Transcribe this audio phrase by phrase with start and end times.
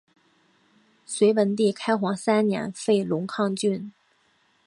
[1.05, 3.93] 隋文帝开皇三年废龙亢郡。